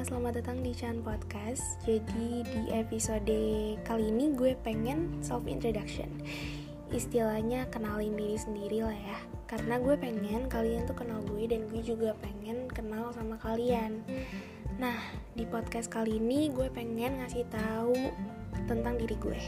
[0.00, 1.76] selamat datang di Chan Podcast.
[1.84, 3.36] Jadi di episode
[3.84, 6.08] kali ini gue pengen self introduction.
[6.88, 9.18] Istilahnya kenalin diri sendiri lah ya.
[9.44, 14.00] Karena gue pengen kalian tuh kenal gue dan gue juga pengen kenal sama kalian.
[14.80, 14.96] Nah,
[15.36, 17.92] di podcast kali ini gue pengen ngasih tahu
[18.72, 19.42] tentang diri gue.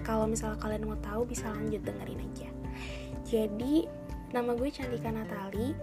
[0.00, 2.48] Kalau misalnya kalian mau tahu bisa lanjut dengerin aja.
[3.28, 3.84] Jadi,
[4.32, 5.76] nama gue Cantika Natali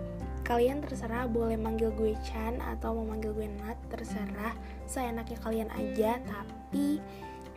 [0.43, 4.51] kalian terserah boleh manggil gue Chan atau mau manggil gue Nat terserah.
[4.83, 6.99] Seenaknya kalian aja tapi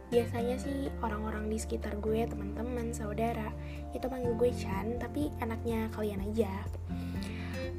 [0.07, 3.51] biasanya sih orang-orang di sekitar gue teman-teman saudara
[3.91, 6.51] itu manggil gue Chan tapi enaknya kalian aja.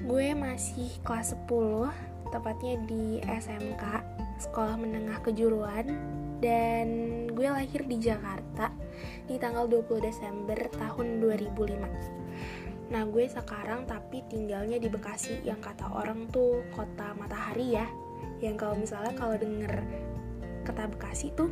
[0.03, 1.87] Gue masih kelas 10
[2.27, 3.83] tepatnya di SMK
[4.43, 5.87] sekolah menengah kejuruan.
[6.37, 8.69] Dan gue lahir di Jakarta
[9.25, 15.91] di tanggal 20 Desember tahun 2005 Nah gue sekarang tapi tinggalnya di Bekasi yang kata
[15.91, 17.87] orang tuh kota matahari ya.
[18.39, 19.73] Yang kalau misalnya kalau denger
[20.63, 21.51] kata Bekasi tuh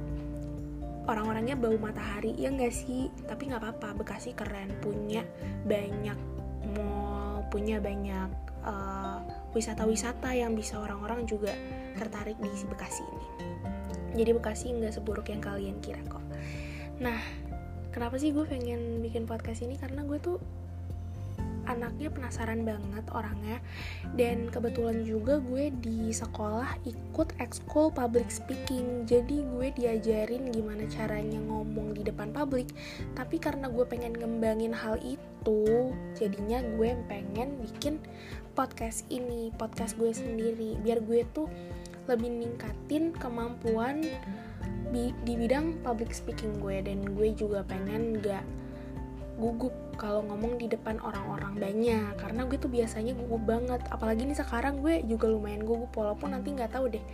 [1.06, 3.12] orang-orangnya bau matahari ya nggak sih?
[3.28, 5.28] Tapi nggak apa-apa Bekasi keren punya
[5.68, 6.18] banyak
[6.76, 8.32] mall punya banyak
[8.64, 9.20] eh,
[9.56, 11.52] wisata-wisata yang bisa orang-orang juga
[12.00, 13.28] tertarik di Bekasi ini.
[14.16, 16.24] Jadi Bekasi nggak seburuk yang kalian kira kok.
[17.04, 17.20] Nah
[17.92, 19.76] kenapa sih gue pengen bikin podcast ini?
[19.76, 20.40] Karena gue tuh
[21.66, 23.58] anaknya penasaran banget orangnya.
[24.14, 29.04] Dan kebetulan juga gue di sekolah ikut ekskul public speaking.
[29.06, 32.72] Jadi gue diajarin gimana caranya ngomong di depan publik.
[33.14, 38.02] Tapi karena gue pengen ngembangin hal itu jadinya gue pengen bikin
[38.58, 40.80] podcast ini podcast gue sendiri.
[40.82, 41.50] Biar gue tuh
[42.06, 44.06] lebih ningkatin kemampuan
[44.94, 46.80] di bidang public speaking gue.
[46.80, 48.46] Dan gue juga pengen gak
[49.36, 53.82] gugup kalau ngomong di depan orang-orang banyak karena gue tuh biasanya gugup banget.
[53.92, 57.06] Apalagi nih sekarang gue juga lumayan gugup walaupun nanti nggak tahu deh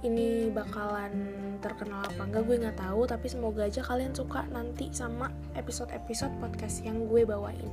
[0.00, 1.12] ini bakalan
[1.60, 3.04] terkenal apa enggak gue nggak tahu.
[3.04, 7.68] Tapi semoga aja kalian suka nanti sama episode-episode podcast yang gue bawain.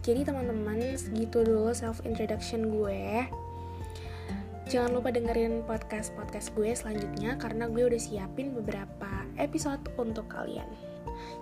[0.00, 3.28] Jadi teman-teman segitu dulu self introduction gue.
[4.70, 10.89] Jangan lupa dengerin podcast-podcast gue selanjutnya karena gue udah siapin beberapa episode untuk kalian.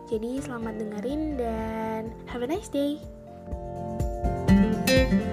[0.09, 3.01] Jadi selamat dengerin dan have a nice day.
[4.89, 5.28] thank you